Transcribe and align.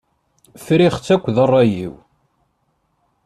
Friɣ-tt 0.65 1.13
akked 1.15 1.37
rray-iw. 1.51 1.93